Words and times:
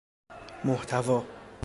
محتوی 0.63 1.21